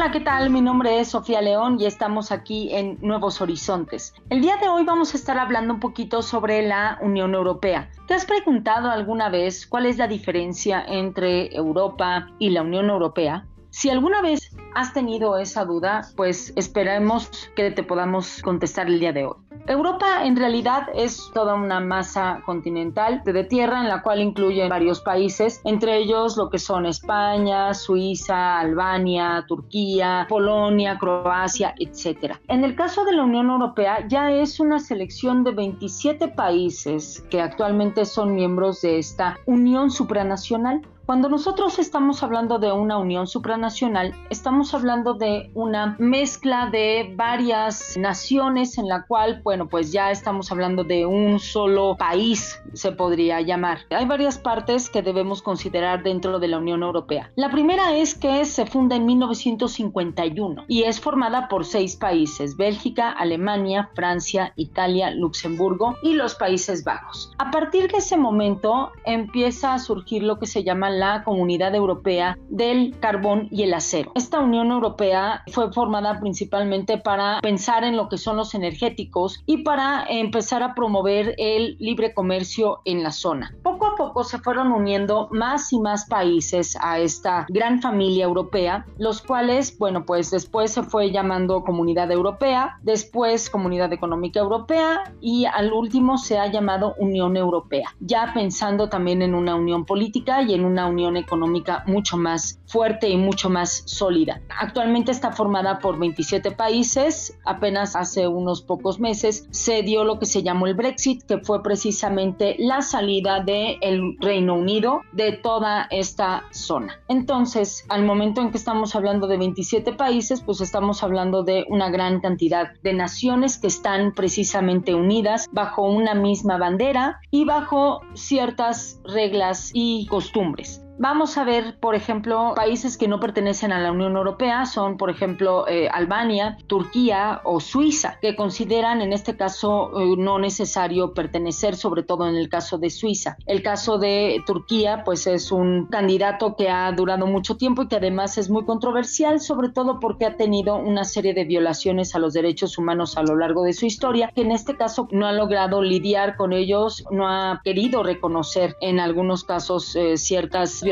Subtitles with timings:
[0.00, 0.48] Hola, ¿qué tal?
[0.48, 4.14] Mi nombre es Sofía León y estamos aquí en Nuevos Horizontes.
[4.30, 7.90] El día de hoy vamos a estar hablando un poquito sobre la Unión Europea.
[8.08, 13.46] ¿Te has preguntado alguna vez cuál es la diferencia entre Europa y la Unión Europea?
[13.68, 19.12] Si alguna vez has tenido esa duda, pues esperemos que te podamos contestar el día
[19.12, 19.36] de hoy.
[19.66, 25.00] Europa en realidad es toda una masa continental de tierra en la cual incluye varios
[25.00, 32.36] países, entre ellos lo que son España, Suiza, Albania, Turquía, Polonia, Croacia, etc.
[32.48, 37.40] En el caso de la Unión Europea ya es una selección de 27 países que
[37.40, 40.82] actualmente son miembros de esta unión supranacional.
[41.10, 47.96] Cuando nosotros estamos hablando de una unión supranacional, estamos hablando de una mezcla de varias
[47.96, 53.40] naciones en la cual, bueno, pues ya estamos hablando de un solo país, se podría
[53.40, 53.80] llamar.
[53.90, 57.32] Hay varias partes que debemos considerar dentro de la Unión Europea.
[57.34, 63.10] La primera es que se funda en 1951 y es formada por seis países, Bélgica,
[63.10, 67.32] Alemania, Francia, Italia, Luxemburgo y los Países Bajos.
[67.38, 72.36] A partir de ese momento empieza a surgir lo que se llama la Comunidad Europea
[72.48, 74.12] del Carbón y el Acero.
[74.14, 79.62] Esta Unión Europea fue formada principalmente para pensar en lo que son los energéticos y
[79.62, 83.54] para empezar a promover el libre comercio en la zona.
[83.62, 89.22] Poco poco se fueron uniendo más y más países a esta gran familia europea, los
[89.22, 95.72] cuales, bueno, pues después se fue llamando Comunidad Europea, después Comunidad Económica Europea y al
[95.72, 100.64] último se ha llamado Unión Europea, ya pensando también en una unión política y en
[100.64, 104.40] una unión económica mucho más fuerte y mucho más sólida.
[104.58, 110.26] Actualmente está formada por 27 países, apenas hace unos pocos meses se dio lo que
[110.26, 115.86] se llamó el Brexit, que fue precisamente la salida del el Reino Unido de toda
[115.90, 117.00] esta zona.
[117.08, 121.90] Entonces, al momento en que estamos hablando de 27 países, pues estamos hablando de una
[121.90, 129.00] gran cantidad de naciones que están precisamente unidas bajo una misma bandera y bajo ciertas
[129.04, 130.82] reglas y costumbres.
[131.02, 135.08] Vamos a ver, por ejemplo, países que no pertenecen a la Unión Europea, son, por
[135.08, 141.74] ejemplo, eh, Albania, Turquía o Suiza, que consideran en este caso eh, no necesario pertenecer,
[141.74, 143.38] sobre todo en el caso de Suiza.
[143.46, 147.96] El caso de Turquía, pues es un candidato que ha durado mucho tiempo y que
[147.96, 152.34] además es muy controversial, sobre todo porque ha tenido una serie de violaciones a los
[152.34, 155.80] derechos humanos a lo largo de su historia, que en este caso no ha logrado
[155.80, 160.82] lidiar con ellos, no ha querido reconocer en algunos casos eh, ciertas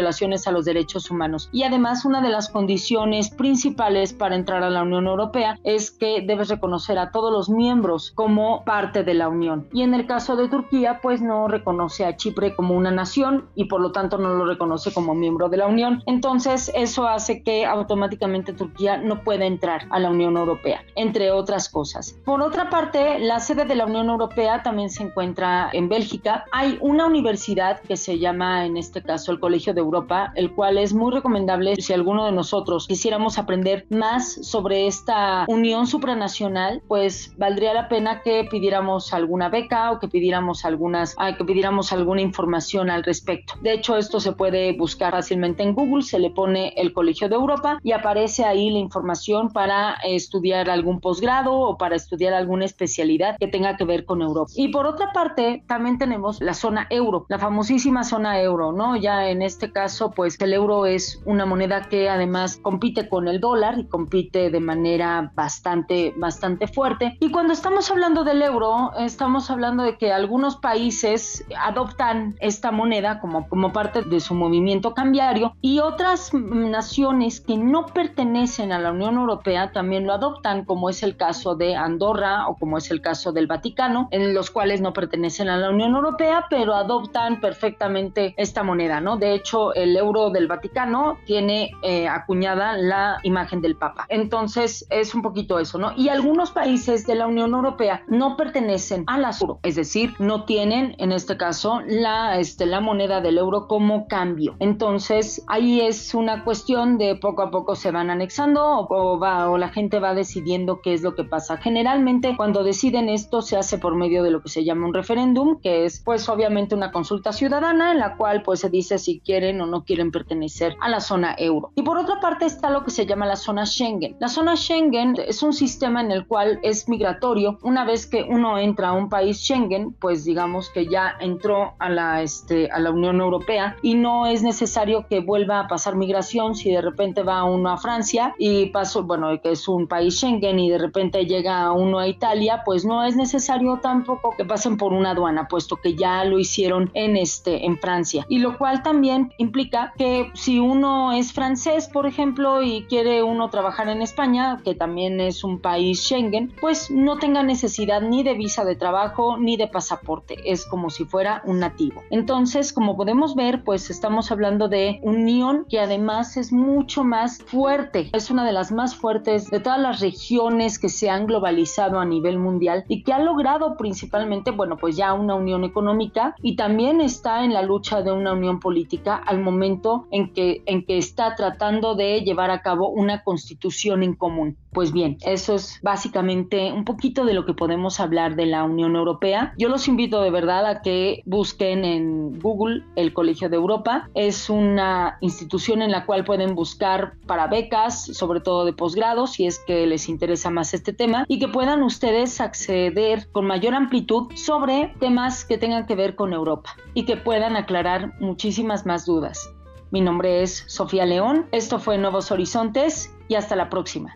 [0.47, 1.49] a los derechos humanos.
[1.53, 6.23] Y además una de las condiciones principales para entrar a la Unión Europea es que
[6.23, 9.69] debes reconocer a todos los miembros como parte de la Unión.
[9.73, 13.65] Y en el caso de Turquía, pues no reconoce a Chipre como una nación y
[13.65, 16.03] por lo tanto no lo reconoce como miembro de la Unión.
[16.07, 21.69] Entonces eso hace que automáticamente Turquía no pueda entrar a la Unión Europea, entre otras
[21.69, 22.17] cosas.
[22.25, 26.45] Por otra parte, la sede de la Unión Europea también se encuentra en Bélgica.
[26.53, 30.79] Hay una universidad que se llama en este caso el Colegio de Europa, el cual
[30.79, 37.35] es muy recomendable si alguno de nosotros quisiéramos aprender más sobre esta unión supranacional, pues
[37.37, 42.91] valdría la pena que pidiéramos alguna beca o que pidiéramos algunas, que pidiéramos alguna información
[42.91, 43.55] al respecto.
[43.63, 47.35] De hecho, esto se puede buscar fácilmente en Google, se le pone el Colegio de
[47.35, 53.37] Europa y aparece ahí la información para estudiar algún posgrado o para estudiar alguna especialidad
[53.39, 54.51] que tenga que ver con Europa.
[54.55, 58.97] Y por otra parte, también tenemos la zona euro, la famosísima zona euro, ¿no?
[58.97, 63.41] Ya en este caso, pues el euro es una moneda que además compite con el
[63.41, 67.17] dólar y compite de manera bastante, bastante fuerte.
[67.21, 73.21] Y cuando estamos hablando del euro, estamos hablando de que algunos países adoptan esta moneda
[73.21, 78.93] como, como parte de su movimiento cambiario y otras naciones que no pertenecen a la
[78.93, 83.01] Unión Europea también lo adoptan, como es el caso de Andorra o como es el
[83.01, 88.35] caso del Vaticano, en los cuales no pertenecen a la Unión Europea, pero adoptan perfectamente
[88.37, 89.17] esta moneda, ¿no?
[89.17, 94.07] De hecho, el euro del Vaticano tiene eh, acuñada la imagen del Papa.
[94.09, 95.93] Entonces es un poquito eso, ¿no?
[95.97, 100.95] Y algunos países de la Unión Europea no pertenecen al euro, es decir, no tienen
[100.99, 104.57] en este caso la, este, la moneda del euro como cambio.
[104.59, 109.59] Entonces ahí es una cuestión de poco a poco se van anexando o, va, o
[109.59, 111.57] la gente va decidiendo qué es lo que pasa.
[111.59, 115.61] Generalmente cuando deciden esto se hace por medio de lo que se llama un referéndum,
[115.61, 119.48] que es pues obviamente una consulta ciudadana en la cual pues se dice si quiere
[119.49, 121.71] quieren o no quieren pertenecer a la zona euro.
[121.75, 124.17] Y por otra parte está lo que se llama la zona Schengen.
[124.21, 127.59] La zona Schengen es un sistema en el cual es migratorio.
[127.63, 131.89] Una vez que uno entra a un país Schengen, pues digamos que ya entró a
[131.89, 136.55] la, este, a la Unión Europea y no es necesario que vuelva a pasar migración
[136.55, 140.59] si de repente va uno a Francia y pasó, bueno, que es un país Schengen
[140.59, 144.93] y de repente llega uno a Italia, pues no es necesario tampoco que pasen por
[144.93, 148.27] una aduana, puesto que ya lo hicieron en este en Francia.
[148.29, 153.49] Y lo cual también implica que si uno es francés, por ejemplo, y quiere uno
[153.49, 158.35] trabajar en España, que también es un país Schengen, pues no tenga necesidad ni de
[158.35, 162.03] visa de trabajo ni de pasaporte, es como si fuera un nativo.
[162.11, 168.11] Entonces, como podemos ver, pues estamos hablando de unión que además es mucho más fuerte,
[168.13, 172.05] es una de las más fuertes de todas las regiones que se han globalizado a
[172.05, 177.01] nivel mundial y que ha logrado principalmente, bueno, pues ya una unión económica y también
[177.01, 181.35] está en la lucha de una unión política al momento en que, en que está
[181.35, 184.57] tratando de llevar a cabo una constitución en común.
[184.73, 188.97] Pues bien, eso es básicamente un poquito de lo que podemos hablar de la Unión
[188.97, 189.55] Europea.
[189.59, 194.09] Yo los invito de verdad a que busquen en Google el Colegio de Europa.
[194.15, 199.47] Es una institución en la cual pueden buscar para becas, sobre todo de posgrado, si
[199.47, 204.33] es que les interesa más este tema, y que puedan ustedes acceder con mayor amplitud
[204.35, 209.51] sobre temas que tengan que ver con Europa y que puedan aclarar muchísimas más dudas.
[209.91, 214.15] Mi nombre es Sofía León, esto fue Nuevos Horizontes y hasta la próxima.